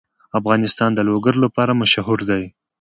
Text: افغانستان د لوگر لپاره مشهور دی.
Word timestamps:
افغانستان 0.39 0.89
د 0.95 0.99
لوگر 1.09 1.35
لپاره 1.43 1.77
مشهور 1.81 2.19
دی. 2.29 2.43